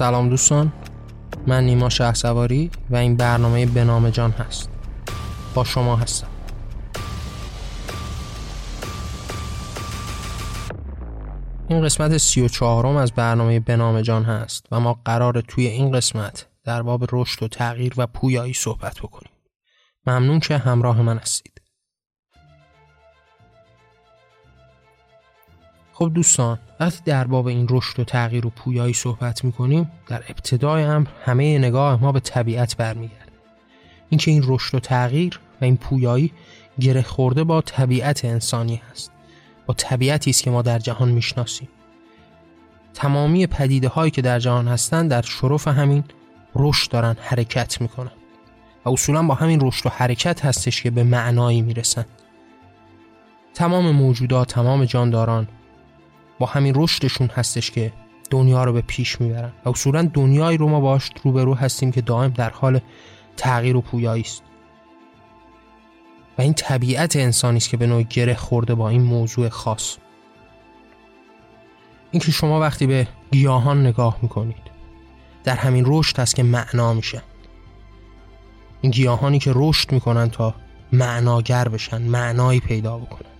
[0.00, 0.72] سلام دوستان.
[1.46, 4.70] من نیما شه سواری و این برنامه به نام جان هست.
[5.54, 6.26] با شما هستم.
[11.68, 15.66] این قسمت سی و چهارم از برنامه به نام جان هست و ما قرار توی
[15.66, 19.32] این قسمت در باب رشد و تغییر و پویایی صحبت بکنیم.
[20.06, 21.59] ممنون که همراه من هستید.
[26.02, 30.82] خب دوستان وقتی در باب این رشد و تغییر و پویایی صحبت می‌کنیم در ابتدای
[30.82, 33.32] امر همه نگاه ما به طبیعت برمیگرده.
[34.08, 36.32] اینکه این رشد و تغییر و این پویایی
[36.80, 39.12] گره خورده با طبیعت انسانی هست
[39.66, 41.68] با طبیعتی است که ما در جهان می‌شناسیم.
[42.94, 46.04] تمامی پدیده هایی که در جهان هستند در شرف همین
[46.54, 48.12] رشد دارن حرکت می‌کنن.
[48.84, 52.04] و اصولا با همین رشد و حرکت هستش که به معنایی می‌رسن.
[53.54, 55.48] تمام موجودات تمام جانداران
[56.40, 57.92] با همین رشدشون هستش که
[58.30, 59.52] دنیا رو به پیش می‌برن.
[59.64, 62.80] و اصولا دنیایی رو ما باش روبرو هستیم که دائم در حال
[63.36, 64.42] تغییر و پویایی است.
[66.38, 69.96] و این طبیعت انسانی است که به نوعی گره خورده با این موضوع خاص.
[72.10, 74.70] اینکه شما وقتی به گیاهان نگاه می‌کنید
[75.44, 77.22] در همین رشد هست که معنا میشه
[78.80, 80.54] این گیاهانی که رشد می‌کنن تا
[80.92, 83.30] معناگر بشن معنایی پیدا بکنن.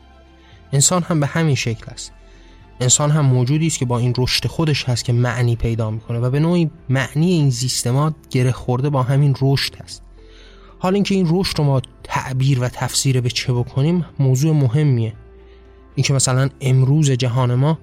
[0.72, 2.12] انسان هم به همین شکل است.
[2.80, 6.30] انسان هم موجودی است که با این رشد خودش هست که معنی پیدا می‌کنه و
[6.30, 10.02] به نوعی معنی این زیستمات گره خورده با همین رشد هست.
[10.78, 15.12] حالا اینکه این رشد رو ما تعبیر و تفسیر به چه بکنیم موضوع مهمیه.
[15.94, 17.78] اینکه مثلا امروز جهان ما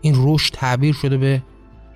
[0.00, 1.42] این رشد تعبیر شده به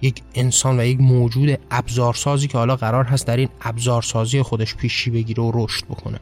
[0.03, 5.11] یک انسان و یک موجود ابزارسازی که حالا قرار هست در این ابزارسازی خودش پیشی
[5.11, 6.21] بگیره و رشد بکنه.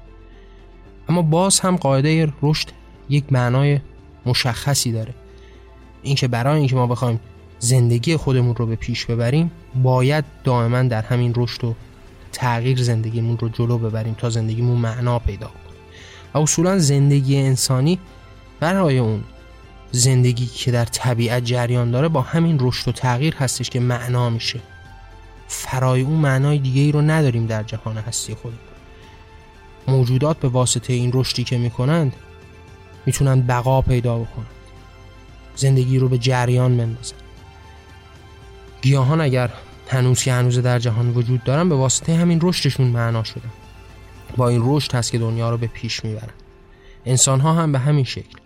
[1.09, 2.69] اما باز هم قاعده رشد
[3.09, 3.81] یک معنای
[4.27, 5.15] مشخصی داره.
[6.03, 7.21] اینکه برای اینکه ما بخوایم
[7.59, 9.51] زندگی خودمون رو به پیش ببریم
[9.83, 11.75] باید دائما در همین رشد و
[12.33, 15.77] تغییر زندگیمون رو جلو ببریم تا زندگیمون معنا پیدا کنه.
[16.35, 17.99] و اصولا زندگی انسانی
[18.61, 19.25] برای اون
[19.93, 24.61] زندگی که در طبیعت جریان داره با همین رشد و تغییر هستش که معنا میشه.
[25.49, 28.53] فرای اون معنای دیگه ای رو نداریم در جهان هستی خود
[29.89, 32.17] موجودات به واسطه این رشدی که می‌کنند
[33.07, 34.47] می‌تونن بقا پیدا بکنن.
[35.61, 37.17] زندگی رو به جریان بندازن
[38.83, 39.51] گیاهان اگر
[39.89, 43.51] هنوز که هنوز در جهان وجود دارن به واسطه همین رشدشون معنا شدن
[44.37, 46.33] با این رشد هست که دنیا رو به پیش می‌برن.
[47.07, 48.39] انسان ها هم به همین شکل.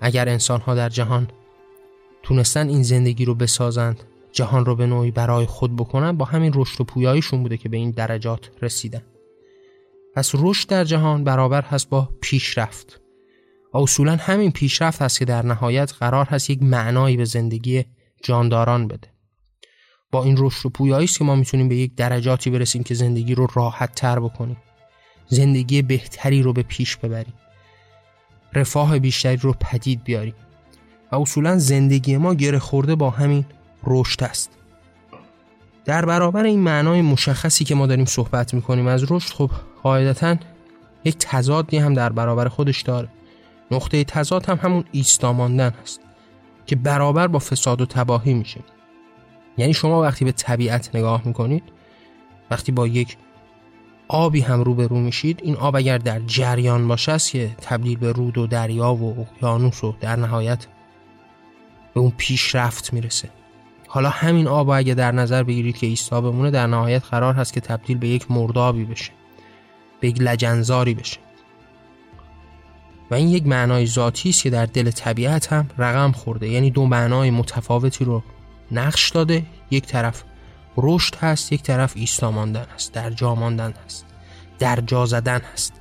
[0.00, 1.28] اگر انسان ها در جهان
[2.22, 6.80] تونستن این زندگی رو بسازند جهان رو به نوعی برای خود بکنن با همین رشد
[6.80, 9.02] و پویاییشون بوده که به این درجات رسیدن.
[10.14, 13.00] پس رشد در جهان برابر هست با پیشرفت.
[13.74, 17.84] و اصولا همین پیشرفت هست که در نهایت قرار هست یک معنایی به زندگی
[18.22, 19.08] جانداران بده.
[20.12, 23.34] با این رشد و پویایی است که ما می‌تونیم به یک درجاتی برسیم که زندگی
[23.34, 24.56] رو راحت تر بکنیم.
[25.26, 27.34] زندگی بهتری رو به پیش ببریم.
[28.52, 30.34] رفاه بیشتری رو پدید بیاریم.
[31.12, 33.44] و اصولا زندگی ما گره خورده با همین
[33.86, 34.50] رشد است.
[35.84, 39.50] در برابر این معنای مشخصی که ما داریم صحبت می‌کنیم از رشد خب
[39.82, 40.36] قاعدتا
[41.04, 43.08] یک تضادی هم در برابر خودش داره.
[43.70, 46.00] نقطه تضاد هم همون ایستاماندن هست
[46.66, 48.60] که برابر با فساد و تباهی میشه.
[49.58, 51.62] یعنی شما وقتی به طبیعت نگاه می‌کنید
[52.50, 53.16] وقتی با یک
[54.08, 58.38] آبی هم روبرو میشید این آب اگر در جریان باشه است که تبدیل به رود
[58.38, 60.66] و دریا و اقیانوس و در نهایت
[61.94, 63.28] به اون پیشرفت می‌رسه.
[63.88, 67.60] حالا همین آب اگه در نظر بگیرید که ایستا بمونه در نهایت قرار هست که
[67.60, 69.12] تبدیل به یک مردابی بشه
[70.00, 71.23] به یک لجنزاری بشه.
[73.10, 76.48] و این یک معنای ذاتی است که در دل طبیعت هم رقم خورده.
[76.48, 78.22] یعنی دو معنای متفاوتی رو
[78.72, 79.46] نقش داده.
[79.70, 80.24] یک طرف
[80.76, 84.06] رشد هست یک طرف ایستا ماندن هست در جا ماندن هست
[84.58, 85.72] در جا زدن هست.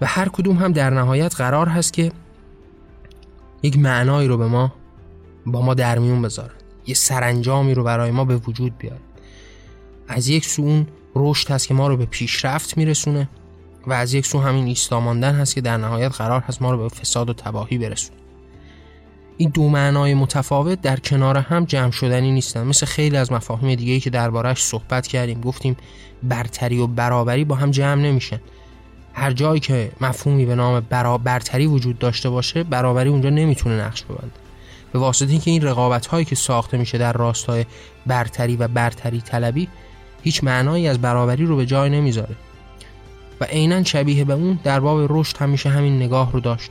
[0.00, 2.12] و هر کدوم هم در نهایت قرار هست که
[3.62, 4.74] یک معنایی رو به ما
[5.46, 6.54] با ما در میون بذارن.
[6.86, 9.00] یه سرانجامی رو برای ما به وجود بیارن.
[10.08, 13.28] از یک سو اون رشد هست که ما رو به پیشرفت میرسونه.
[13.86, 16.78] و از یک سو همین ایستا ماندن هست که در نهایت قرار هست ما رو
[16.78, 18.18] به فساد و تباهی برسونه.
[19.36, 22.66] این دو معنای متفاوت در کنار هم جمع شدنی نیستن.
[22.66, 25.76] مثل خیلی از مفاهیم دیگه که دربارهش صحبت کردیم گفتیم
[26.22, 28.40] برتری و برابری با هم جمع نمیشن.
[29.12, 30.80] هر جایی که مفهومی به نام
[31.24, 34.34] برتری وجود داشته باشه برابری اونجا نمی‌تونه نقش ببنده.
[34.92, 37.64] به واسطه اینکه این رقابت هایی که ساخته میشه در راستای
[38.06, 39.68] برتری و برتری طلبی
[40.22, 42.36] هیچ معنایی از برابری رو به جای نمی‌ذاره.
[43.40, 46.70] و عینا شبیه به اون در باب رشد همیشه همین نگاه رو داشت.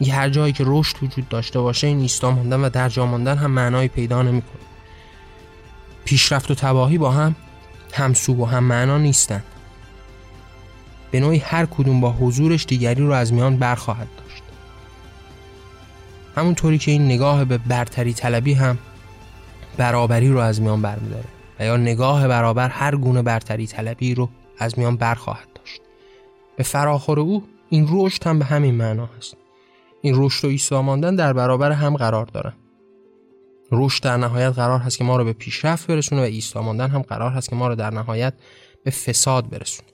[0.00, 3.36] یه هر جایی که رشد وجود داشته باشه این ایستا ماندن و در جا ماندن
[3.36, 4.62] هم معنایی پیدا نمی‌کنه.
[6.04, 7.36] پیشرفت و تباهی با هم
[7.92, 9.44] همسو و هم معنا نیستند
[11.10, 14.42] به نوعی هر کدوم با حضورش دیگری رو از میان برخواهد داشت.
[16.36, 18.78] همونطوری که این نگاه به برتری طلبی هم
[19.76, 21.24] برابری رو از میان برمیداره
[21.60, 24.28] و یا نگاه برابر هر گونه برتری طلبی رو
[24.58, 25.53] از میان برخواهد
[26.62, 29.36] فراخور او این رشد هم به همین معنا هست.
[30.02, 32.54] این رشد و ایستا ماندن در برابر هم قرار دارن
[33.72, 37.02] رشد در نهایت قرار هست که ما رو به پیشرفت برسونه و ایستا ماندن هم
[37.02, 38.34] قرار هست که ما رو در نهایت
[38.84, 39.88] به فساد برسونه.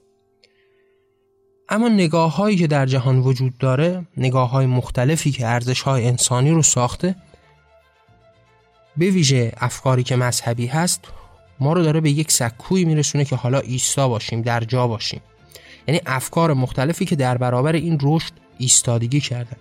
[1.68, 6.50] اما نگاه هایی که در جهان وجود داره نگاه های مختلفی که ارزش های انسانی
[6.50, 7.16] رو ساخته
[8.96, 11.04] به ویژه افکاری که مذهبی هست
[11.60, 15.20] ما رو داره به یک سکوی میرسونه که حالا ایستا باشیم در جا باشیم.
[15.90, 19.56] یعنی افکار مختلفی که در برابر این رشد ایستادگی کردن.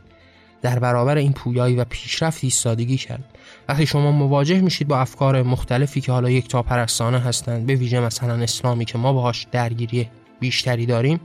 [0.62, 3.24] در برابر این پویایی و پیشرفت ایستادگی کردن.
[3.70, 8.00] وقتی شما مواجه میشید با افکار مختلفی که حالا یک تا پرستانه هستند به ویژه
[8.00, 10.10] مثلا اسلامی که ما باهاش درگیری
[10.40, 11.20] بیشتری داریم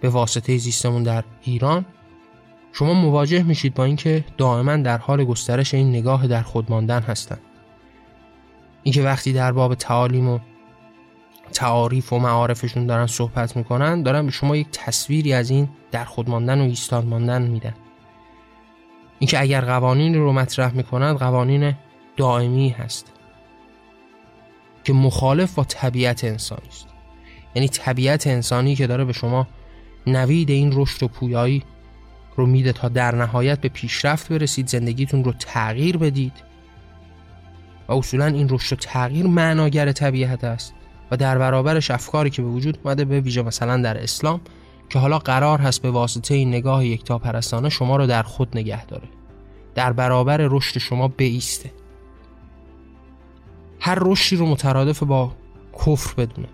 [0.00, 1.84] به واسطه زیستمون در ایران
[2.72, 7.40] شما مواجه میشید با اینکه دائما در حال گسترش این نگاه در خود ماندن هستند.
[8.82, 10.38] اینکه وقتی در باب تعالیم و
[11.56, 16.30] تعاریف و معارفشون دارن صحبت می‌کنن دارن به شما یک تصویری از این در خود
[16.30, 17.74] ماندن و ایستاد ماندن میدن.
[19.18, 21.74] اینکه اگر قوانین رو مطرح می‌کنند قوانین
[22.16, 23.12] دائمی هست.
[24.84, 26.86] که مخالف با طبیعت انسانی است.
[27.54, 29.48] یعنی طبیعت انسانی که داره به شما
[30.06, 31.62] نوید این رشد و پویایی
[32.36, 36.32] رو میده تا در نهایت به پیشرفت برسید زندگیتون رو تغییر بدید.
[37.88, 40.74] و اصولا این رشد و تغییر معناگر طبیعت است.
[41.10, 44.40] و در برابرش افکاری که به وجود اومده به ویژه مثلا در اسلام
[44.88, 48.86] که حالا قرار هست به واسطه این نگاه یکتا پرستانه شما رو در خود نگه
[48.86, 49.08] داره.
[49.74, 51.72] در برابر رشد شما بیسته.
[53.80, 55.32] هر رشدی رو مترادف با
[55.72, 56.48] کفر بدونه.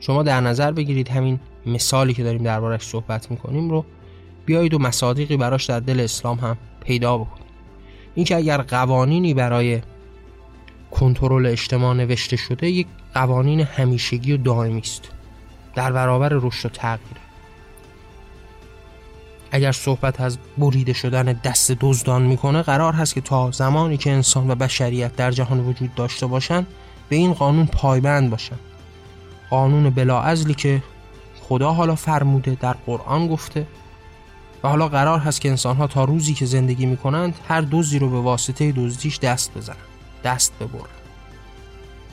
[0.00, 3.84] شما در نظر بگیرید همین مثالی که داریم دربارش صحبت می‌کنیم رو
[4.46, 7.44] بیایید و مصادیقی براش در دل اسلام هم پیدا بکنید
[8.14, 9.80] اینکه اگر قوانینی برای
[10.94, 15.02] کنترل اجتماع نوشته شده یک قوانین همیشگی و دائمی است.
[15.74, 17.16] در برابر رشد و تغییر.
[19.50, 24.50] اگر صحبت از بریده شدن دست دزدان می‌کنه قرار هست که تا زمانی که انسان
[24.50, 26.66] و بشریت در جهان وجود داشته باشند
[27.08, 28.60] به این قانون پایبند باشند.
[29.50, 30.82] قانون بلاعزلی که
[31.40, 33.66] خدا حالا فرموده در قرآن گفته
[34.62, 38.10] و حالا قرار هست که انسان ها تا روزی که زندگی می‌کنند هر دوزی رو
[38.10, 39.76] به واسطه دزدیش دست بزنن
[40.24, 40.90] دست ببرن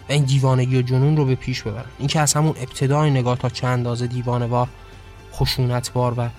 [0.10, 3.38] و این دیوانگی و جنون رو به پیش ببرن این که از همون ابتدای نگاه
[3.38, 4.68] تا چند اندازه دیوانوار
[5.34, 6.30] خشونتبار و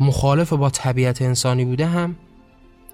[0.00, 2.16] مخالف با طبیعت انسانی بوده هم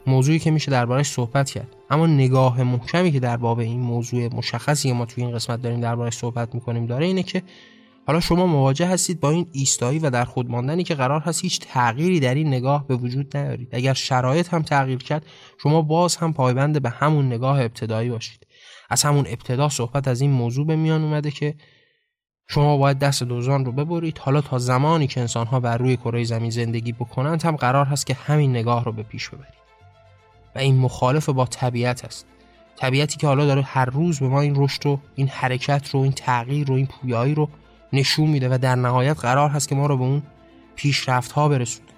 [0.06, 1.68] موضوعی که میشه دربارش صحبت کرد.
[1.90, 6.16] اما نگاه محکمی که در باب این موضوع مشخصی ما توی این قسمت داریم دربارش
[6.16, 7.42] صحبت می‌کنیم داره اینه که
[8.06, 11.60] حالا شما مواجه هستید با این ایستایی و در خود ماندنی که قرار هست هیچ
[11.60, 13.68] تغییری در این نگاه به وجود نیارید.
[13.72, 15.26] اگر شرایط هم تغییر کرد
[15.62, 18.46] شما باز هم پایبند به همون نگاه ابتدایی باشید.
[18.90, 21.54] از همون ابتدا صحبت از این موضوع به میان اومده که
[22.48, 24.18] شما باید دست دوزان رو ببرید.
[24.18, 28.14] حالا تا زمانی که انسانها بر روی کره زمین زندگی بکنند هم قرار هست که
[28.14, 29.62] همین نگاه رو به پیش ببرید.
[30.54, 32.26] و این مخالف با طبیعت است.
[32.76, 36.12] طبیعتی که حالا داره هر روز به ما این رشد رو این حرکت رو این
[36.12, 37.48] تغییر رو این پویایی رو
[37.92, 40.22] نشون میده و در نهایت قرار هست که ما رو به اون
[40.76, 41.88] پیشرفت ها برسونه.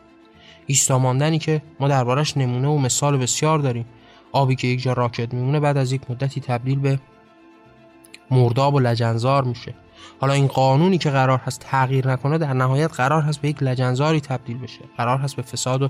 [0.66, 3.86] ایستا که ما دربارش نمونه و مثال بسیار داریم.
[4.32, 6.98] آبی که یک جا راکت میمونه بعد از یک مدتی تبدیل به
[8.30, 9.74] مرداب و لجنزار میشه.
[10.20, 14.20] حالا این قانونی که قرار هست تغییر نکنه در نهایت قرار هست به یک لجنزاری
[14.20, 14.80] تبدیل بشه.
[14.96, 15.88] قرار هست به فساد و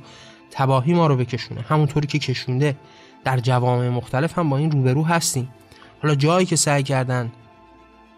[0.50, 1.60] تباهی ما رو بکشونه.
[1.60, 2.76] همونطوری که کشونده
[3.24, 5.48] در جوامع مختلف هم با این روبرو هستیم.
[6.02, 7.32] حالا جایی که سعی کردن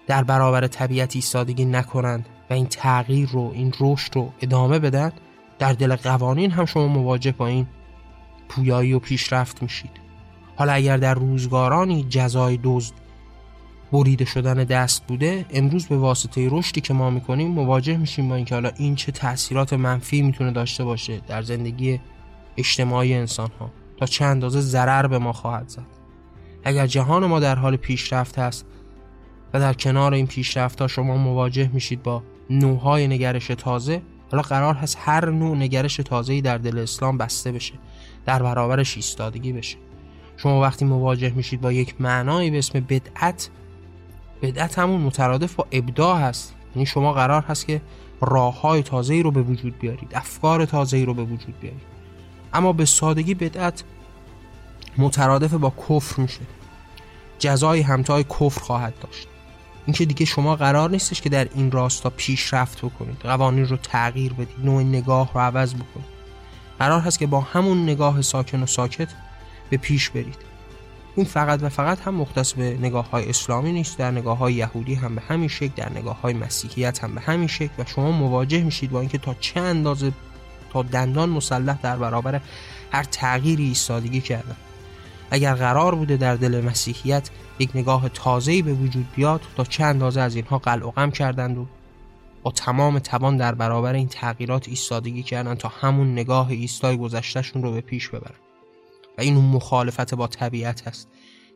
[0.07, 5.13] در برابر طبیعت ایستادگی نکنند و این تغییر رو این رشد رو ادامه بدن
[5.59, 7.67] در دل قوانین هم شما مواجه با این
[8.49, 9.91] پویایی و پیشرفت میشید.
[10.57, 12.95] حالا اگر در روزگارانی جزای دزد
[13.93, 18.55] بریده شدن دست بوده امروز به واسطه رشدی که ما می‌کنیم مواجه میشیم با اینکه
[18.55, 22.01] حالا این چه تاثیرات منفی می‌تونه داشته باشه در زندگی
[22.57, 25.87] اجتماعی انسان ها تا چه اندازه ضرر به ما خواهد زد.
[26.65, 28.67] اگر جهان ما در حال پیشرفت هست
[29.59, 34.03] در کنار این پیشرفت ها شما مواجه میشید با نوعهای نگرش تازه.
[34.31, 37.75] حالا قرار هست هر نوع نگرش تازه‌ای در دل اسلام بسته بشه
[38.27, 39.77] در برابرش ایستادگی بشه.
[40.37, 43.51] شما وقتی مواجه میشید با یک معنایی به اسم بدعت
[44.43, 46.55] بدعت همون مترادف با ابداع هست.
[46.75, 47.81] یعنی شما قرار هست که
[48.21, 51.97] راه های تازه رو به وجود بیارید افکار تازه رو به وجود بیارید.
[52.55, 53.85] اما به سادگی بدعت
[54.99, 56.41] مترادف با کفر میشه.
[57.39, 59.29] جزای همتای کفر خواهد داشت.
[59.87, 64.65] اینکه دیگه شما قرار نیستش که در این راستا پیشرفت بکنید قوانین رو تغییر بدید
[64.65, 66.17] نوع نگاه رو عوض بکنید.
[66.79, 69.09] قرار هست که با همون نگاه ساکن و ساکت
[69.71, 70.47] به پیش برید.
[71.17, 74.95] این فقط و فقط هم مختص به نگاه های اسلامی نیست در نگاه های یهودی
[74.95, 78.63] هم به همین شکل در نگاه های مسیحیت هم به همین شکل و شما مواجه
[78.63, 80.13] میشید با اینکه تا چه اندازه
[80.73, 82.41] تا دندان مسلح در برابر
[82.93, 84.57] هر تغییری ایستادگی کردن.
[85.31, 90.21] اگر قرار بوده در دل مسیحیت یک نگاه تازه‌ای به وجود بیاد تا چه اندازه
[90.21, 91.67] از اینها قلع و غم کردند و
[92.43, 97.73] با تمام توان در برابر این تغییرات ایستادگی کردن تا همون نگاه ایستای گذشتهشون رو
[97.73, 98.41] به پیش ببرن.
[99.19, 101.09] و این اون مخالفت با طبیعت هست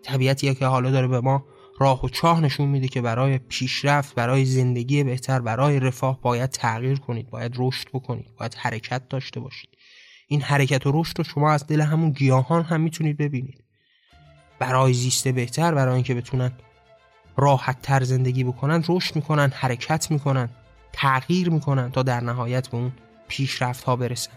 [0.02, 1.44] طبیعتیه که حالا داره به ما
[1.78, 6.98] راه و چاه نشون میده که برای پیشرفت برای زندگی بهتر برای رفاه باید تغییر
[6.98, 9.70] کنید باید رشد بکنید باید حرکت داشته باشید.
[10.32, 13.64] این حرکت و رشد رو شما از دل همون گیاهان هم می‌تونید ببینید.
[14.58, 16.52] برای زیست بهتر برای اینکه بتونن
[17.37, 20.49] راحت تر زندگی بکنن رشد می‌کنن حرکت می‌کنن
[20.92, 22.92] تغییر می‌کنن تا در نهایت به اون
[23.28, 24.32] پیشرفت ها برسن.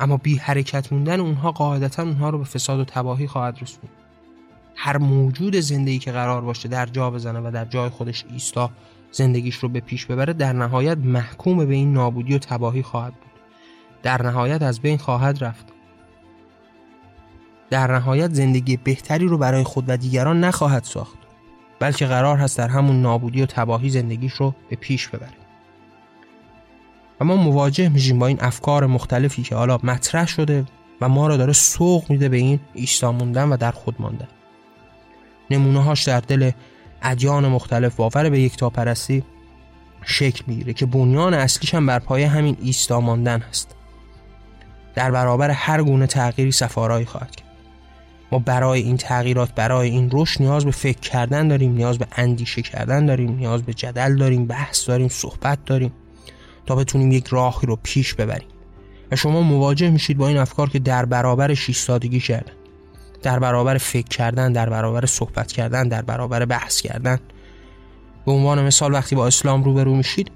[0.00, 3.92] اما بی حرکت موندن اونها قاعدتا اونها رو به فساد و تباهی خواهد رسوند.
[4.76, 8.70] هر موجود زندگی که قرار باشه در جا بزنه و در جای خودش ایستا
[9.14, 13.32] زندگیش رو به پیش ببره در نهایت محکوم به این نابودی و تباهی خواهد بود.
[14.02, 15.66] در نهایت از بین خواهد رفت.
[17.70, 21.18] در نهایت زندگی بهتری رو برای خود و دیگران نخواهد ساخت
[21.78, 25.34] بلکه قرار هست در همون نابودی و تباهی زندگیش رو به پیش ببره.
[27.20, 30.64] و ما مواجه میشیم با این افکار مختلفی که حالا مطرح شده
[31.00, 34.28] و ما را داره سوق میده به این ایستا موندن و در خود ماندن.
[35.50, 36.50] نمونه هاش در دل
[37.04, 39.24] ادیان مختلف باور به یک پرستی
[40.04, 43.74] شکل می‌گیره که بنیان اصلیش هم بر پایه همین ایستا ماندن هست.
[44.94, 47.48] در برابر هر گونه تغییری سفارایی خواهد کرد.
[48.32, 52.62] ما برای این تغییرات برای این رشد نیاز به فکر کردن داریم نیاز به اندیشه
[52.62, 55.92] کردن داریم نیاز به جدل داریم بحث داریم صحبت داریم
[56.66, 58.48] تا بتونیم یک راهی رو پیش ببریم.
[59.10, 62.52] و شما مواجه میشید با این افکار که در برابرش ایستادگی کردن.
[63.24, 67.18] در برابر فکر کردن در برابر صحبت کردن در برابر بحث کردن.
[68.26, 70.30] به عنوان مثال وقتی با اسلام روبرو میشید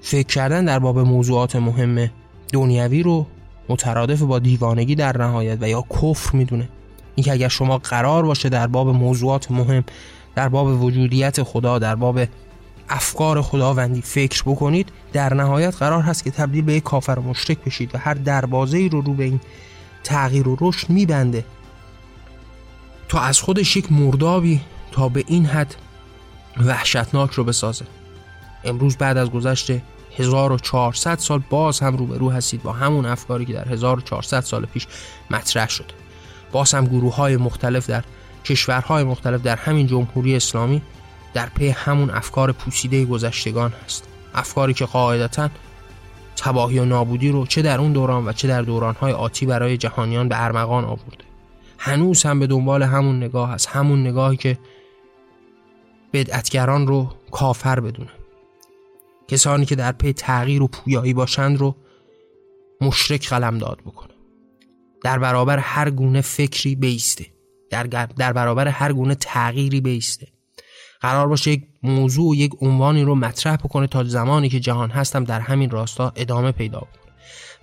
[0.00, 2.10] فکر کردن در باب موضوعات مهم
[2.52, 3.26] دنیوی رو
[3.68, 6.68] مترادف با دیوانگی در نهایت و یا کفر می‌دونه.
[7.14, 9.84] اینکه اگر شما قرار باشه در باب موضوعات مهم
[10.34, 12.20] در باب وجودیت خدا در باب
[12.88, 17.58] افکار خداوندی فکر بکنید در نهایت قرار هست که تبدیل به یک کافر و مشرک
[17.58, 19.40] بشید و هر دروازه ای رو رو به این
[20.04, 21.44] تغییر و رشد میبنده.
[23.10, 24.60] تا از خودش یک مردابی
[24.92, 25.74] تا به این حد
[26.56, 27.84] وحشتناک رو بسازه.
[28.64, 29.70] امروز بعد از گذشت
[30.16, 34.86] 1400 سال باز هم روبرو هستید با همون افکاری که در 1400 سال پیش
[35.30, 35.94] مطرح شده.
[36.52, 38.04] باز هم گروه های مختلف در
[38.44, 40.82] کشورهای مختلف در همین جمهوری اسلامی
[41.34, 44.04] در پی همون افکار پوسیده گذشتگان هست.
[44.34, 45.48] افکاری که قاعدتا
[46.36, 50.28] تباهی و نابودی رو چه در اون دوران و چه در دورانهای آتی برای جهانیان
[50.28, 51.29] به ارمغان آورده.
[51.82, 53.68] هنوز هم به دنبال همون نگاه هست.
[53.68, 54.58] همون نگاهی که
[56.12, 58.10] بدعتگران رو کافر بدونه.
[59.28, 61.76] کسانی که در پی تغییر و پویایی باشند رو
[62.80, 64.14] مشرک قلم داد بکنه.
[65.04, 67.26] در برابر هر گونه فکری بیسته.
[67.70, 70.26] در, در برابر هر گونه تغییری بیسته.
[71.00, 75.24] قرار باشه یک موضوع و یک عنوانی رو مطرح بکنه تا زمانی که جهان هستم
[75.24, 76.99] در همین راستا ادامه پیدا کنه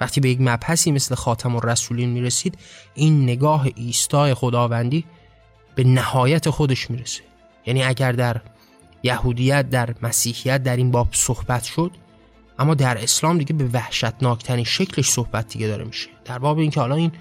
[0.01, 2.57] وقتی به یک مبحثی مثل خاتم و رسولین می‌رسید
[2.93, 5.05] این نگاه ایستای خداوندی
[5.75, 7.21] به نهایت خودش می‌رسه.
[7.65, 8.41] یعنی اگر در
[9.03, 11.91] یهودیت در مسیحیت در این باب صحبت شد
[12.59, 16.09] اما در اسلام دیگه به وحشتناکترین شکلش صحبت دیگه داره میشه.
[16.25, 17.11] در باب اینکه حالا این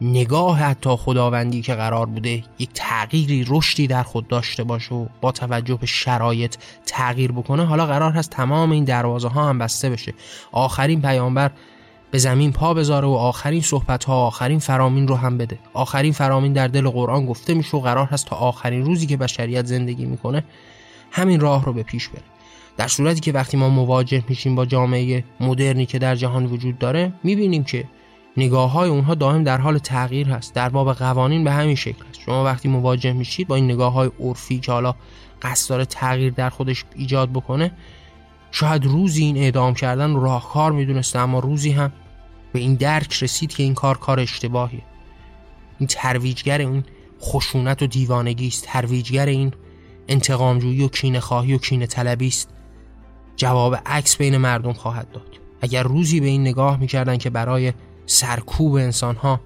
[0.00, 5.32] نگاه حتی خداوندی که قرار بوده یک تغییری رشدی در خود داشته باشه و با
[5.32, 10.14] توجه به شرایط تغییر بکنه حالا قرار هست تمام این دروازه ها هم بسته بشه.
[10.52, 11.50] آخرین پیامبر
[12.10, 15.58] به زمین پا بذاره و آخرین صحبت ها آخرین فرامین رو هم بده.
[15.74, 19.66] آخرین فرامین در دل قرآن گفته میشه و قرار هست تا آخرین روزی که بشریت
[19.66, 20.44] زندگی می‌کنه
[21.10, 22.22] همین راه رو به پیش بره.
[22.76, 27.12] در صورتی که وقتی ما مواجه میشیم با جامعه مدرنی که در جهان وجود داره
[27.24, 27.84] می‌بینیم که
[28.38, 30.54] نگاه های اونها دائم در حال تغییر هست.
[30.54, 32.20] در باب قوانین به همین شکل است.
[32.20, 34.94] شما وقتی مواجه میشید با این نگاه های عرفی که حالا
[35.42, 37.72] قصد داره تغییر در خودش ایجاد بکنه
[38.50, 41.92] شاید روزی این اعدام کردن راهکار می‌دونسته اما روزی هم
[42.52, 44.82] به این درک رسید که این کار کار اشتباهیه.
[45.78, 46.84] این ترویجگر این
[47.20, 48.64] خشونت و دیوانگی است.
[48.64, 49.52] ترویجگر این
[50.08, 52.48] انتقامجویی و کینه خواهی و کینه طلبی است.
[53.36, 55.38] جواب عکس بین مردم خواهد داد.
[55.60, 57.72] اگر روزی به این نگاه می‌کردن که برای
[58.10, 59.40] سرکوب انسان ها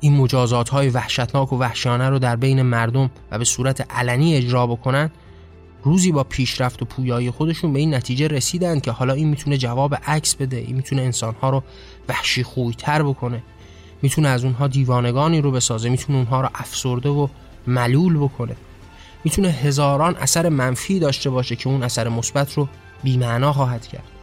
[0.00, 4.66] این مجازات های وحشتناک و وحشیانه رو در بین مردم و به صورت علنی اجرا
[4.66, 5.10] بکنن
[5.82, 9.94] روزی با پیشرفت و پویایی خودشون به این نتیجه رسیدن که حالا این می‌تونه جواب
[10.06, 11.62] عکس بده این می‌تونه انسانها رو
[12.08, 13.42] وحشی خویتر بکنه.
[14.02, 17.28] می‌تونه از اونها دیوانگانی رو بسازه می‌تونه اونها رو افسرده و
[17.66, 18.56] ملول بکنه.
[19.24, 22.68] می‌تونه هزاران اثر منفی داشته باشه که اون اثر مثبت رو
[23.02, 24.17] بیمعنا خواهد کرد.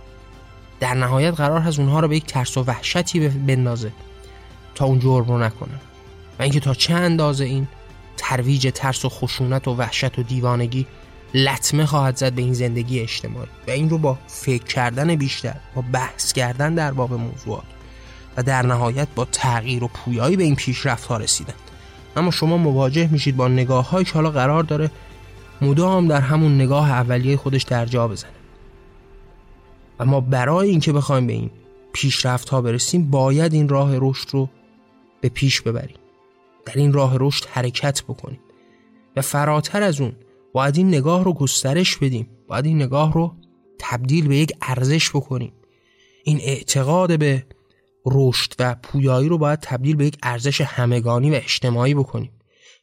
[0.80, 3.92] در نهایت قرار هست اونها رو به یک ترس و وحشتی بندازه
[4.76, 5.80] تا اون جرم رو نکنن
[6.40, 7.68] و اینکه تا چه اندازه این
[8.18, 10.88] ترویج ترس و خشونت و وحشت و دیوانگی
[11.34, 13.48] لطمه خواهد زد به این زندگی اجتماعی.
[13.68, 17.64] و این رو با فکر کردن بیشتر با بحث کردن در باب موضوعات
[18.38, 21.54] و در نهایت با تغییر و پویایی به این پیشرفت ها رسیدن.
[22.16, 24.92] اما شما مواجه میشید با نگاه هایی که حالا قرار داره
[25.62, 28.32] مدام در همون نگاه اولیه خودش در جا بزنه.
[30.00, 31.50] و ما برای اینکه بخوایم به این
[31.94, 34.50] پیشرفت ها برسیم باید این راه رشد رو
[35.22, 35.98] به پیش ببریم.
[36.66, 38.40] در این راه رشد حرکت بکنیم.
[39.16, 40.14] و فراتر از اون
[40.54, 42.28] باید این نگاه رو گسترش بدیم.
[42.48, 43.36] باید این نگاه رو
[43.80, 45.54] تبدیل به یک ارزش بکنیم.
[46.24, 47.46] این اعتقاد به
[48.06, 52.32] رشد و پویایی رو باید تبدیل به یک ارزش همگانی و اجتماعی بکنیم.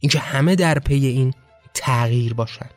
[0.01, 1.35] اینکه همه در پی این
[1.75, 2.71] تغییر باشن.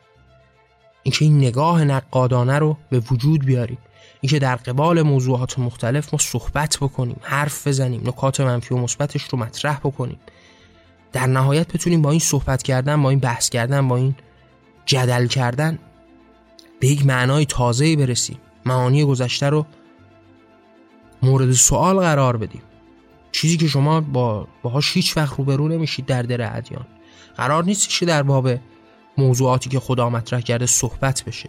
[1.02, 3.78] اینکه این نگاه نقادانه رو به وجود بیاریم.
[4.20, 9.38] اینکه در قبال موضوعات مختلف ما صحبت بکنیم حرف بزنیم نکات منفی و مثبتش رو
[9.38, 10.18] مطرح بکنیم.
[11.12, 14.14] در نهایت بتونیم با این صحبت کردن با این بحث کردن با این
[14.86, 15.78] جدل کردن
[16.80, 18.38] به یک معنای تازه‌ای برسیم.
[18.66, 19.66] معانی گذشته رو
[21.22, 22.62] مورد سوال قرار بدیم.
[23.32, 26.86] چیزی که شما با باهاش هیچ وقت روبرو نمیشید در در ادیان.
[27.36, 28.50] قرار نیست که در باب
[29.18, 31.48] موضوعاتی که خدا مطرح کرده صحبت بشه.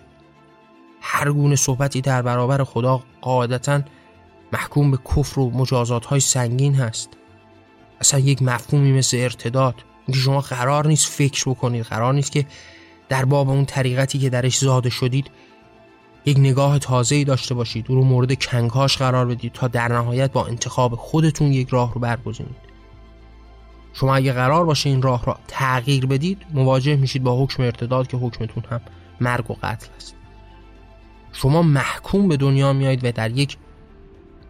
[1.09, 3.81] هر گونه صحبتی در برابر خدا قاعدتا
[4.53, 7.09] محکوم به کفر و مجازات های سنگین هست.
[8.01, 9.75] اصلا یک مفهومی مثل ارتداد
[10.07, 12.45] اینکه شما قرار نیست فکر بکنید قرار نیست که
[13.09, 15.31] در باب اون طریقتی که درش زاده شدید
[16.25, 20.45] یک نگاه تازه‌ای داشته باشید او رو مورد کنگاش قرار بدید تا در نهایت با
[20.45, 22.67] انتخاب خودتون یک راه رو برگزینید.
[23.93, 28.17] شما اگه قرار باشه این راه را تغییر بدید مواجه میشید با حکم ارتداد که
[28.17, 28.81] حکمتون هم
[29.21, 30.16] مرگ و قتل است.
[31.41, 33.57] شما محکوم به دنیا میایید و در یک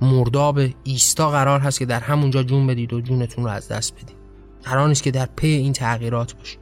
[0.01, 4.15] مرداب ایستا قرار هست که در همونجا جون بدید و جونتون رو از دست بدید.
[4.63, 6.59] قرار نیست که در پی این تغییرات باشید.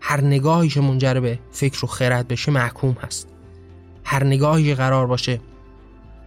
[0.00, 3.28] هر نگاهی که منجر به فکر و خرد بشه محکوم هست.
[4.04, 5.40] هر نگاهی که قرار باشه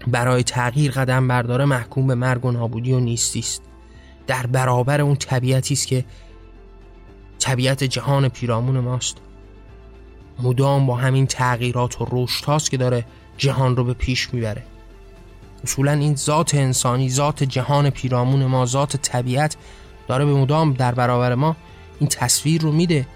[0.08, 3.62] برای تغییر قدم برداره محکوم به مرگ و نابودی و نیستی است.
[4.28, 6.06] در برابر اون طبیعتی است که
[7.40, 9.18] طبیعت جهان پیرامون ماست.
[10.40, 13.06] مدام با همین تغییرات و رشد هاست که داره
[13.38, 14.64] جهان رو به پیش می‌بره.
[15.64, 19.58] اصولا این ذات انسانی ذات جهان پیرامون ما ذات طبیعت
[20.08, 21.56] داره به مدام در برابر ما
[22.00, 23.08] این تصویر رو میده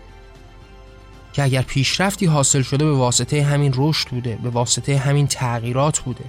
[1.34, 6.26] که اگر پیشرفتی حاصل شده به واسطه همین رشد بوده به واسطه همین تغییرات بوده.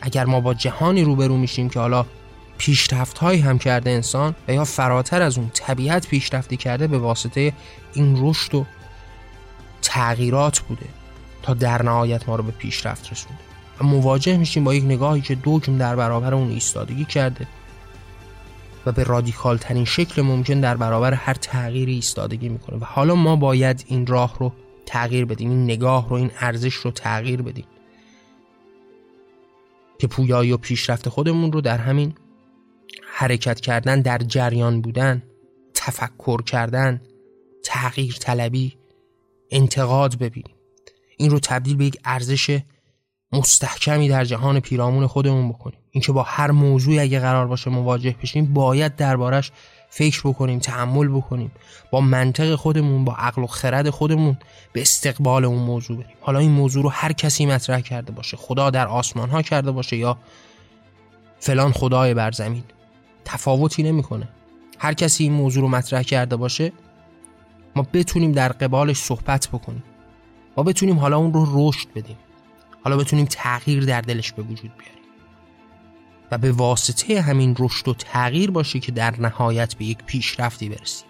[0.00, 2.06] اگر ما با جهانی روبرو میشیم که حالا
[2.58, 7.52] پیشرفت هایی هم کرده انسان و یا فراتر از اون طبیعت پیشرفتی کرده به واسطه
[7.94, 8.66] این رشد و
[9.86, 10.86] تغییرات بوده
[11.42, 13.40] تا در نهایت ما رو به پیشرفت رسونده
[13.80, 17.46] و مواجه میشیم با یک نگاهی که دوجم در برابر اون ایستادگی کرده
[18.86, 22.78] و به رادیکال ترین شکل ممکن در برابر هر تغییری ایستادگی می‌کنه.
[22.78, 24.52] و حالا ما باید این راه رو
[24.86, 27.66] تغییر بدیم این نگاه رو این ارزش رو تغییر بدیم
[29.98, 32.14] که پویایی و پیشرفت خودمون رو در همین
[33.12, 35.22] حرکت کردن در جریان بودن
[35.74, 37.00] تفکر کردن
[37.64, 38.76] تغییر طلبی
[39.50, 40.54] انتقاد ببینیم.
[41.18, 42.60] این رو تبدیل به یک ارزش
[43.32, 45.78] مستحکمی در جهان پیرامون خودمون بکنیم.
[45.90, 49.52] اینکه با هر موضوعی اگه قرار باشه مواجه بشیم باید دربارش
[49.90, 51.52] فکر بکنیم تحمل بکنیم.
[51.90, 54.36] با منطق خودمون با عقل و خرد خودمون
[54.72, 56.16] به استقبال اون موضوع بریم.
[56.20, 58.36] حالا این موضوع رو هر کسی مطرح کرده باشه.
[58.36, 60.18] خدا در آسمان ها کرده باشه یا
[61.40, 62.64] فلان خدای بر زمین.
[63.24, 64.28] تفاوتی نمی‌کنه.
[64.78, 66.72] هر کسی این موضوع رو مطرح کرده باشه
[67.76, 69.82] ما بتونیم در قبالش صحبت بکنیم.
[70.56, 72.16] ما بتونیم حالا اون رو رشد بدیم.
[72.84, 75.02] حالا بتونیم تغییر در دلش به وجود بیاریم.
[76.30, 81.08] و به واسطه همین رشد و تغییر باشی که در نهایت به یک پیشرفتی برسیم.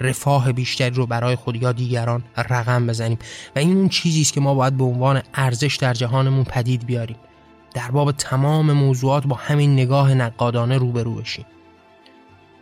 [0.00, 3.18] رفاه بیشتری رو برای خود یا دیگران رقم بزنیم.
[3.56, 7.16] و این اون چیزی است که ما باید به عنوان ارزش در جهانمون پدید بیاریم.
[7.74, 11.46] در باب تمام موضوعات با همین نگاه نقادانه روبرو بشیم.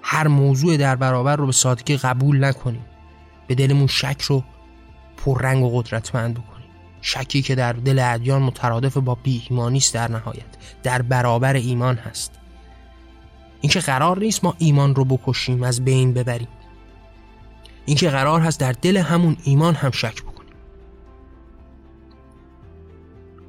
[0.03, 2.85] هر موضوع در برابر رو به سادگی قبول نکنیم.
[3.47, 4.45] به دلمون شک رو
[5.17, 6.67] پررنگ و قدرتمند بکنیم.
[7.01, 10.47] شکی که در دل ادیان مترادف با بی ایمانی است در نهایت.
[10.83, 12.33] در برابر ایمان هست.
[13.61, 16.49] اینکه قرار نیست ما ایمان رو بکشیم از بین ببریم.
[17.87, 20.55] اینکه قرار هست در دل همون ایمان هم شک بکنیم.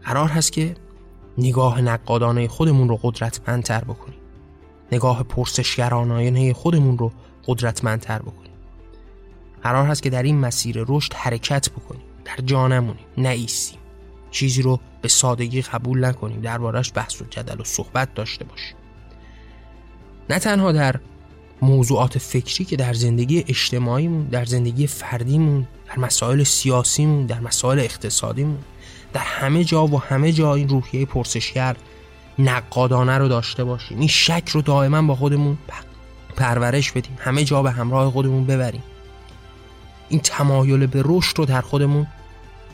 [0.03, 0.75] قرار هست که
[1.37, 4.19] نگاه نقادانه خودمون رو قدرتمندتر بکنیم.
[4.91, 7.11] نگاه پرسشگرانانه خودمون رو
[7.47, 8.46] قدرتمندتر بکنیم.
[9.63, 12.01] قرار هست که در این مسیر رشد حرکت بکنیم.
[12.25, 13.05] در جا نمونیم
[14.31, 16.41] چیزی رو به سادگی قبول نکنیم.
[16.41, 18.75] دربارش بحث و جدل و صحبت داشته باشیم.
[20.29, 20.95] نه تنها در
[21.61, 28.57] موضوعات فکری که در زندگی اجتماعیمون در زندگی فردیمون در مسائل سیاسیمون در مسائل اقتصادیمون
[29.13, 31.75] در همه جا و همه جا این روحیه پرسشگر
[32.39, 33.99] نقادانه رو داشته باشیم.
[33.99, 35.57] این شک رو دائما با خودمون
[36.35, 37.17] پرورش بدیم.
[37.19, 38.83] همه جا به همراه خودمون ببریم.
[40.09, 42.07] این تمایل به رشد رو در خودمون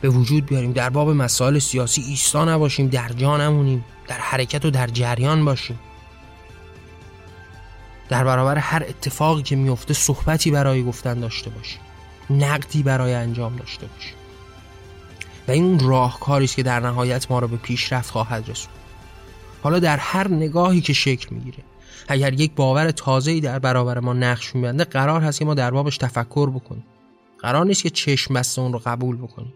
[0.00, 0.72] به وجود بیاریم.
[0.72, 5.78] در باب مسائل سیاسی ایستا نباشیم در جا نمونیم در حرکت و در جریان باشیم.
[8.08, 11.80] در برابر هر اتفاقی که میفته صحبتی برای گفتن داشته باشیم.
[12.30, 14.14] نقدی برای انجام داشته باشیم.
[15.48, 18.76] و این اون راهکاری است که در نهایت ما را به پیشرفت خواهد رسوند.
[19.62, 21.58] حالا در هر نگاهی که شکل می‌گیره
[22.08, 25.98] اگر یک باور تازه‌ای در برابر ما نقش میبنده قرار هست که ما در بابش
[25.98, 26.84] تفکر بکنیم.
[27.44, 29.54] قرار نیست که چشم بسته اون رو قبول بکنیم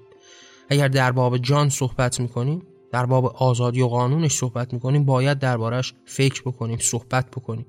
[0.68, 5.94] اگر در باب جان صحبت می‌کنیم در باب آزادی و قانونش صحبت می‌کنیم باید دربارش
[6.06, 7.66] فکر بکنیم صحبت بکنیم.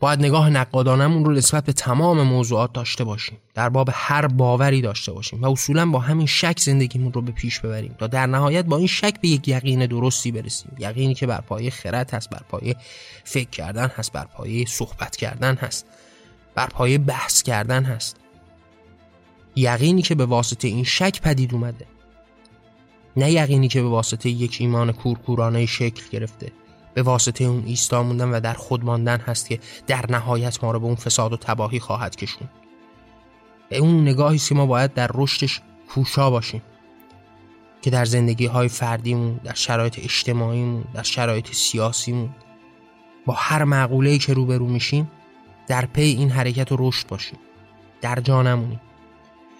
[0.00, 3.38] باید نگاه نقادانمون رو نسبت به تمام موضوعات داشته باشیم.
[3.54, 7.60] در باب هر باوری داشته باشیم و اصولا با همین شک زندگیمون رو به پیش
[7.60, 10.72] ببریم تا در نهایت با این شک به یک یقین درستی برسیم.
[10.78, 12.76] یقینی که بر پایه خرد هست بر پایه
[13.24, 15.86] فکر کردن هست بر پایه صحبت کردن هست
[16.54, 18.25] بر پایه بحث کردن هست.
[19.56, 21.86] یقینی که به واسطه این شک پدید اومده.
[23.16, 26.52] نه یقینی که به واسطه یک ایمان کورکورانه شکل گرفته.
[26.94, 30.80] به واسطه اون ایستا موندن و در خود ماندن هست که در نهایت ما رو
[30.80, 32.48] به اون فساد و تباهی خواهد کشون
[33.68, 36.62] به اون نگاهی که ما باید در رشدش کوشا باشیم.
[37.82, 42.30] که در زندگی های فردیمون در شرایط اجتماعیمون در شرایط سیاسیمون
[43.26, 45.10] با هر معقوله که روبرو میشیم
[45.66, 47.38] در پی این حرکت و رشد باشیم.
[48.00, 48.80] در جا نمونیم.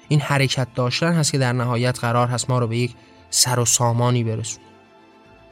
[0.08, 2.94] این حرکت داشتن هست که در نهایت قرار هست ما رو به یک
[3.30, 4.62] سر و سامانی برسون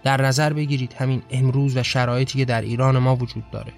[0.04, 3.72] در نظر بگیرید همین امروز و شرایطی که در ایران ما وجود داره.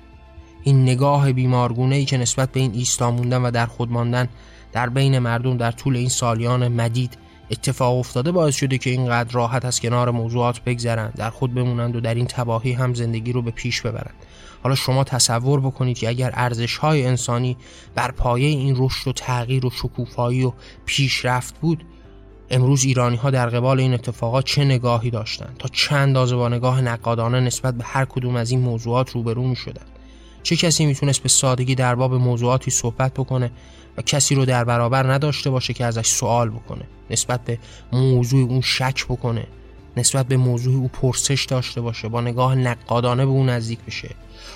[0.62, 4.28] این نگاه بیمارگونه ای که نسبت به این ایستا موندن و در خود ماندن
[4.72, 7.18] در بین مردم در طول این سالیان مدید
[7.50, 12.00] اتفاق افتاده باعث شده که اینقدر راحت از کنار موضوعات بگذرند در خود بمونند و
[12.00, 14.14] در این تباهی هم زندگی رو به پیش ببرند.
[14.62, 17.56] حالا شما تصور بکنید که اگر ارزش های انسانی
[17.94, 20.52] بر پایه این رشد و تغییر و شکوفایی و
[20.86, 21.84] پیشرفت بود
[22.50, 26.80] امروز ایرانی ها در قبال این اتفاقات چه نگاهی داشتند تا چند اندازه با نگاه
[26.80, 29.86] نقادانه نسبت به هر کدوم از این موضوعات روبرو می شدن
[30.42, 33.50] چه کسی می‌تونست به سادگی در باب موضوعاتی صحبت بکنه
[33.96, 36.84] و کسی رو در برابر نداشته باشه که ازش سوال بکنه.
[37.10, 37.58] نسبت به
[37.92, 39.46] موضوع اون شک بکنه.
[39.96, 42.08] نسبت به موضوع او پرسش داشته باشه.
[42.08, 44.08] با نگاه نقادانه به اون نزدیک بشه.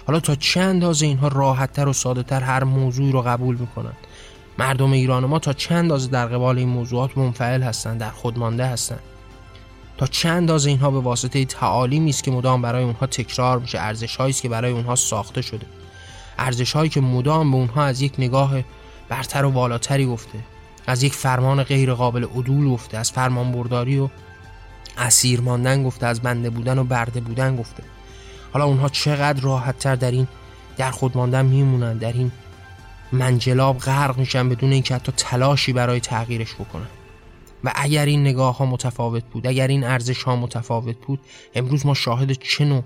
[0.06, 3.92] حالا تا چند اندازه اینها راحتتر و ساده تر هر موضوعی رو قبول می‌کنن
[4.58, 8.66] مردم ایران ما تا چند اندازه در قبال این موضوعات منفعل هستند در خود مانده
[8.66, 9.00] هستند
[9.96, 14.20] تا چند اندازه اینها به واسطه تعالیمی است که مدام برای اونها تکرار میشه؟ ارزش
[14.20, 15.66] است که برای اونها ساخته شده.
[16.38, 18.52] ارزش هایی که مدام به اونها از یک نگاه
[19.10, 20.38] برتر و والاتری گفته.
[20.86, 24.08] از یک فرمان غیر قابل عدول گفته از فرمان برداری و
[24.98, 27.82] اسیر ماندن گفته از بنده بودن و برده بودن گفته.
[28.52, 30.28] حالا اونها چقدر راحت تر در این
[30.76, 32.32] در خود ماندن میمونن در این
[33.12, 36.88] منجلاب غرق میشن بدون اینکه حتی تلاشی برای تغییرش بکنن.
[37.64, 41.20] و اگر این نگاه ها متفاوت بود اگر این ارزش ها متفاوت بود
[41.54, 42.84] امروز ما شاهد چه نوع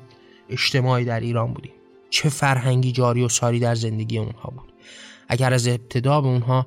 [0.49, 1.73] اجتماعی در ایران بودیم؟
[2.11, 4.74] چه فرهنگی جاری و ساری در زندگی اونها بود؟
[5.29, 6.67] اگر از ابتدا به اونها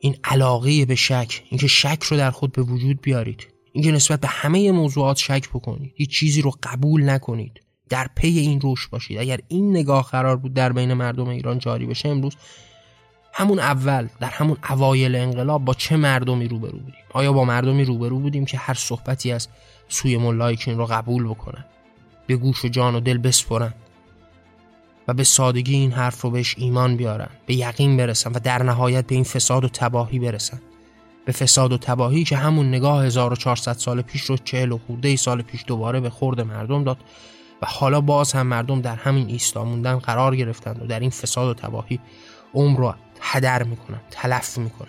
[0.00, 4.28] این علاقه به شک اینکه شک رو در خود به وجود بیارید اینکه نسبت به
[4.28, 9.18] همه موضوعات شک بکنید هیچ چیزی رو قبول نکنید در پی این روش باشید.
[9.18, 12.36] اگر این نگاه قرار بود در بین مردم ایران جاری بشه امروز
[13.32, 18.18] همون اول در همون اوایل انقلاب با چه مردمی روبرو بودیم؟ آیا با مردمی روبرو
[18.18, 19.48] بودیم که هر صحبتی از
[19.88, 21.64] سوی ملای این رو قبول بکنن
[22.26, 23.74] به گوش و جان و دل بسپرن؟
[25.10, 29.06] و به سادگی این حرف رو بهش ایمان بیارن به یقین برسن و در نهایت
[29.06, 30.60] به این فساد و تباهی برسن.
[31.24, 35.42] به فساد و تباهی که همون نگاه 1400 سال پیش رو 40 و خورده سال
[35.42, 36.98] پیش دوباره به خورد مردم داد
[37.62, 41.48] و حالا باز هم مردم در همین ایستا موندن قرار گرفتند و در این فساد
[41.48, 42.00] و تباهی
[42.54, 44.88] عمر رو هدر می‌کنن تلف می‌کنن.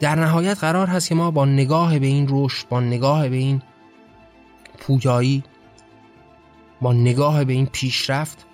[0.00, 3.62] در نهایت قرار هست که ما با نگاه به این رشد با نگاه به این
[4.78, 5.44] پویایی
[6.80, 8.46] با نگاه به این پیشرفت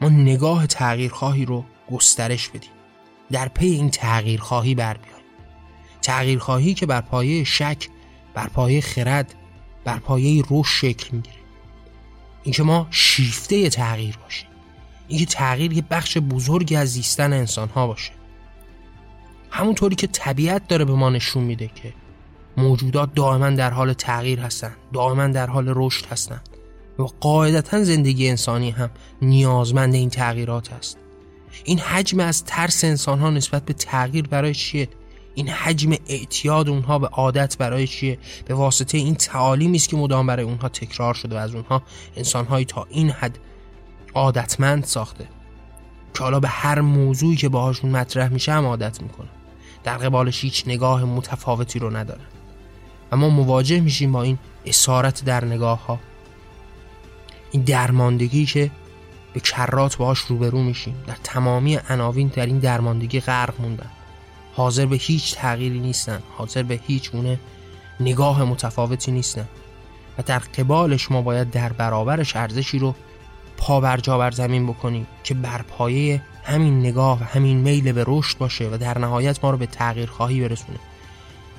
[0.00, 2.70] ما نگاه تغییرخواهی رو گسترش بدیم.
[3.30, 5.24] در پی این تغییرخواهی بر بیایم
[6.02, 7.88] تغییرخواهی که بر پایه شک
[8.34, 9.34] بر پایه خرد
[9.84, 11.36] بر پایه روش شکل می‌گیره.
[12.42, 14.48] اینکه ما شیفته تغییر باشیم.
[15.08, 18.12] اینکه تغییر یه بخش بزرگی از زیستن انسان ها باشه.
[19.50, 21.94] همونطوری که طبیعت داره به ما نشون میده که
[22.56, 26.40] موجودات دائما در حال تغییر هستن دائما در حال رشد هستن.
[26.98, 28.90] و قاعدتا زندگی انسانی هم
[29.22, 30.98] نیازمند این تغییرات است.
[31.64, 34.88] این حجم از ترس انسان ها نسبت به تغییر برای چیه؟
[35.34, 40.26] این حجم اعتیاد اونها به عادت برای چیه؟ به واسطه این تعالیمی است که مدام
[40.26, 41.82] برای اونها تکرار شده و از اونها
[42.16, 43.38] انسانهایی تا این حد
[44.14, 45.28] عادتمند ساخته.
[46.14, 49.28] که حالا به هر موضوعی که باهاشون مطرح میشه هم عادت می‌کنه.
[49.84, 52.24] در قبالش هیچ نگاه متفاوتی رو ندارن
[53.12, 55.98] و ما مواجه میشیم با این اسارت در نگاه ها
[57.56, 58.70] این درماندگی که
[59.32, 60.94] به کرات باهاش روبرو میشیم.
[61.06, 63.90] در تمامی عناوین در این درماندگی غرق موندن.
[64.54, 66.22] حاضر به هیچ تغییری نیستن.
[66.36, 67.40] حاضر به هیچ گونه
[68.00, 69.48] نگاه متفاوتی نیستن.
[70.18, 72.94] و در قبالش ما باید در برابرش ارزشی رو
[73.56, 78.04] پا بر جا بر زمین بکنیم که بر پایه همین نگاه و همین میل به
[78.06, 80.78] رشد باشه و در نهایت ما رو به تغییر خواهی برسونه.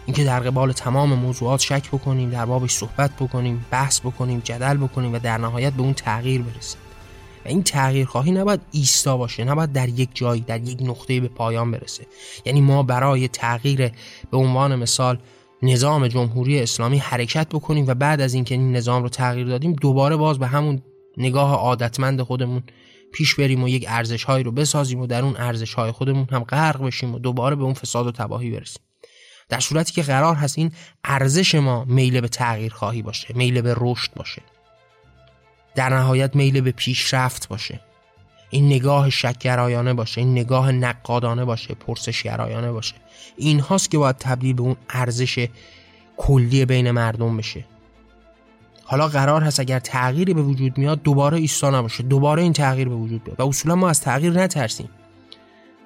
[0.08, 5.14] اینکه در قبال تمام موضوعات شک بکنیم در بابش صحبت بکنیم بحث بکنیم جدل بکنیم
[5.14, 6.80] و در نهایت به اون تغییر برسیم.
[7.46, 11.28] و این تغییر خواهی نباید ایستا باشه نباید در یک جایی در یک نقطه به
[11.28, 12.08] پایان برسه.
[12.46, 13.92] یعنی ما برای تغییر
[14.32, 15.20] به عنوان مثال
[15.62, 20.16] نظام جمهوری اسلامی حرکت بکنیم و بعد از اینکه این نظام رو تغییر دادیم دوباره
[20.16, 20.82] باز به همون
[21.18, 22.64] نگاه عادتمند خودمون
[23.14, 26.44] پیش بریم و یک ارزش هایی رو بسازیم و در اون ارزش های خودمون هم
[26.44, 28.87] غرق بشیم و دوباره به اون فساد و تباهی برسیم.
[29.50, 30.72] در صورتی که قرار هست این
[31.04, 34.42] ارزش ما میل به تغییر خواهی باشه میل به رشد باشه.
[35.76, 37.80] در نهایت میل به پیشرفت باشه.
[38.50, 42.96] این نگاه شکگرایانه باشه این نگاه نقادانه باشه پرسشگرایانه باشه.
[43.38, 45.48] این هاست که باید تبدیل به اون ارزش
[46.18, 47.66] کلی بین مردم بشه.
[48.84, 52.04] حالا قرار هست اگر تغییری به وجود میاد دوباره ایستا نباشه.
[52.04, 53.40] دوباره این تغییر به وجود بیاد.
[53.40, 54.90] و اصولا ما از تغییر نترسیم.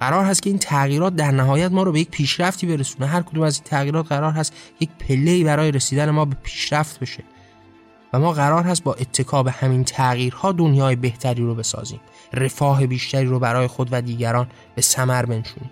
[0.02, 3.06] قرار هست که این تغییرات در نهایت ما رو به یک پیشرفتی برسونه.
[3.06, 7.24] هر کدوم از این تغییرات قرار هست یک پله برای رسیدن ما به پیشرفت بشه.
[8.12, 12.00] و ما قرار هست با اتکا به همین تغییرها دنیای بهتری رو بسازیم.
[12.32, 15.70] رفاه بیشتری رو برای خود و دیگران به ثمر بنشونیم.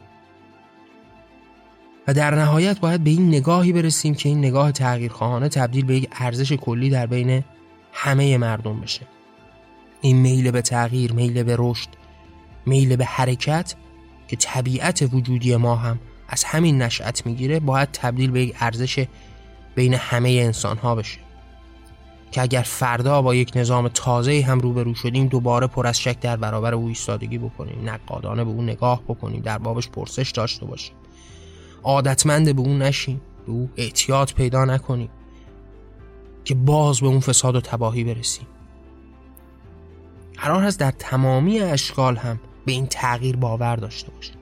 [2.09, 6.09] و در نهایت باید به این نگاهی برسیم که این نگاه تغییرخواهانه تبدیل به یک
[6.13, 7.45] ارزش کلی در بین
[7.93, 9.07] همه مردم بشه.
[10.01, 11.89] این میل به تغییر میل به رشد
[12.67, 13.75] میل به حرکت
[14.31, 19.07] که طبیعت وجودی ما هم از همین نشأت می‌گیره باید تبدیل به یک ارزش
[19.75, 21.19] بین همه انسان ها بشه.
[22.33, 26.37] که اگر فردا با یک نظام تازه هم روبرو شدیم دوباره پر از شک در
[26.37, 27.89] برابر او ایستادگی بکنیم.
[27.89, 30.95] نقادانه به او نگاه بکنیم در بابش پرسش داشته باشیم.
[31.83, 33.21] عادتمند به اون نشیم.
[33.47, 35.11] به او اعتیاد پیدا نکنیم.
[36.45, 38.47] که باز به اون فساد و تباهی برسیم.
[40.37, 44.35] قرار هست در تمامی اشکال هم به این تغییر باور داشته باشیم.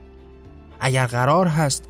[0.79, 1.83] اگر قرار هست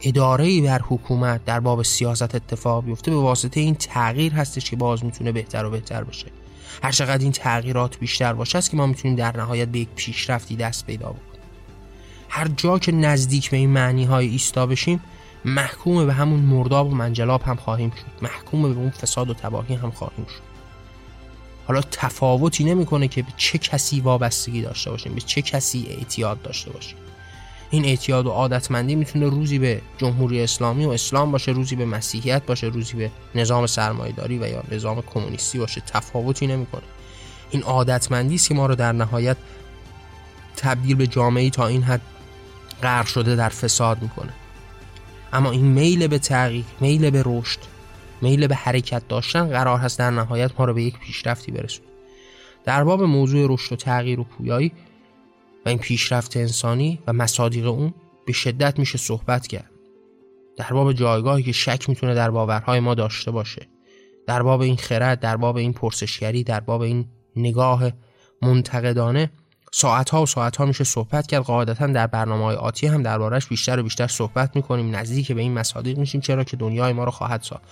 [0.00, 5.04] اداره بر حکومت در باب سیاست اتفاق بیفته به واسطه این تغییر هستش که باز
[5.04, 6.26] می‌تونه بهتر و بهتر بشه.
[6.82, 10.56] هر چقدر این تغییرات بیشتر باشه است که ما می‌تونیم در نهایت به یک پیشرفتی
[10.56, 11.40] دست پیدا بکنیم.
[12.28, 15.00] هر جا که نزدیک به این معنی های ایستا بشیم
[15.44, 18.24] محکوم به همون مرداب و منجلاب هم خواهیم شد.
[18.24, 20.55] محکوم به اون فساد و تباهی هم خواهیم شد.
[21.66, 26.70] حالا تفاوتی نمی‌کنه که به چه کسی وابستگی داشته باشیم به چه کسی اعتیاد داشته
[26.70, 26.96] باشیم.
[27.70, 32.46] این اعتیاد و عادتمندی می‌تونه روزی به جمهوری اسلامی و اسلام باشه روزی به مسیحیت
[32.46, 35.82] باشه روزی به نظام سرمایهداری و یا نظام کمونیستی باشه.
[35.86, 36.82] تفاوتی نمی‌کنه.
[37.50, 39.36] این عادتمندی است که ما رو در نهایت
[40.56, 42.00] تبدیل به جامعه تا این حد
[42.82, 44.32] غرق شده در فساد می‌کنه.
[45.32, 47.58] اما این میل به تغییر میل به رشد
[48.22, 51.88] میل به حرکت داشتن قرار هست در نهایت ما رو به یک پیشرفتی برسونه.
[52.64, 54.72] در باب موضوع رشد و تغییر و پویایی
[55.66, 57.94] و این پیشرفت انسانی و مصادیق اون
[58.26, 59.70] به شدت میشه صحبت کرد.
[60.56, 63.66] در باب جایگاهی که شک می‌تونه در باورهای ما داشته باشه.
[64.26, 67.90] در باب این خرد در باب این پرسشگری در باب این نگاه
[68.42, 69.30] منتقدانه
[69.72, 71.42] ساعت ها و ساعت ها میشه صحبت کرد.
[71.42, 74.96] قاعدتا در برنامه های آتی هم دربارش بیشتر و بیشتر صحبت می‌کنیم.
[74.96, 77.62] نزدیک به این مصادیق میشیم چرا که دنیای ما رو خواهد ساخت.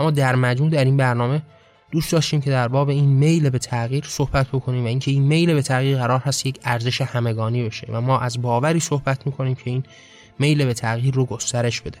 [0.00, 1.42] اما در مجموع در این برنامه
[1.90, 5.54] دوست داشتیم که در باب این میل به تغییر صحبت بکنیم و اینکه این میل
[5.54, 9.70] به تغییر قرار هست یک ارزش همگانی بشه و ما از باوری صحبت می‌کنیم که
[9.70, 9.82] این
[10.38, 11.98] میل به تغییر رو گسترش بده.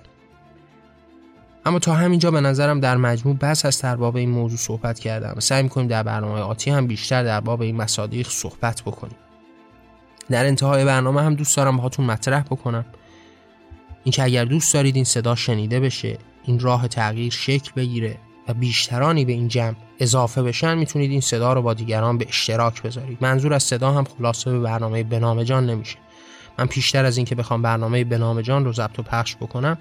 [1.66, 5.34] اما تا همینجا به نظرم در مجموع بس از در باب این موضوع صحبت کردم
[5.36, 9.16] و سعی می‌کنیم در برنامه آتی هم بیشتر در باب این مصادیق صحبت بکنیم.
[10.30, 12.84] در انتهای برنامه هم دوست دارم باهاتون مطرح بکنم.
[14.04, 19.24] اینکه اگر دوست دارید این صدا شنیده بشه این راه تغییر شکل بگیره و بیشترانی
[19.24, 23.18] به این جمع اضافه بشن می‌تونید این صدا رو با دیگران به اشتراک بذارید.
[23.20, 25.98] منظور از صدا هم خلاصه به برنامه بنام جان نمیشه.
[26.58, 29.78] من پیشتر از اینکه بخوام برنامه بنام جان رو ضبط و پخش بکنم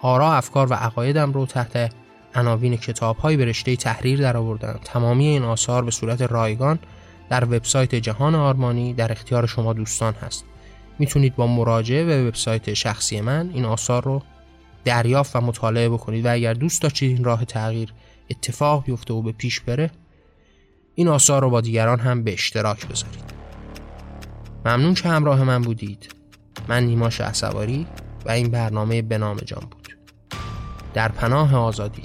[0.00, 1.92] آرا افکار و عقایدم رو تحت
[2.34, 6.78] عناوین کتاب های به رشته تحریر در آوردم تمامی این آثار به صورت رایگان
[7.28, 10.44] در وبسایت جهان آرمانی در اختیار شما دوستان هست.
[10.98, 14.22] می‌تونید با مراجعه به وبسایت شخصی من این آثار رو
[14.84, 17.92] دریافت و مطالعه بکنید و اگر دوست داشتید این راه تغییر
[18.30, 19.90] اتفاق بیفته و به پیش بره
[20.94, 23.34] این آثار رو با دیگران هم به اشتراک بذارید.
[24.64, 26.14] ممنون که همراه من بودید.
[26.68, 27.86] من نیما شهسواری
[28.26, 29.96] و این برنامه به نام جان بود.
[30.94, 32.02] در پناه آزادی.